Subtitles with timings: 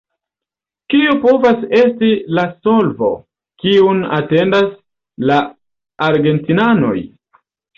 [0.93, 2.09] Kio povas esti
[2.39, 3.11] la solvo,
[3.65, 4.75] kiun atendas
[5.33, 5.39] la
[6.11, 6.99] argentinanoj?